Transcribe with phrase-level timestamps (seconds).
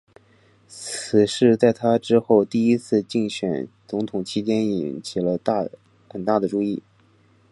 [0.67, 5.37] 此事在他之后第一次竞选总统期间引起了
[6.09, 6.81] 很大的注意。